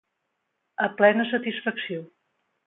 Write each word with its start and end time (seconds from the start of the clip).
A 0.85 0.87
plena 1.01 1.27
satisfacció. 1.33 2.01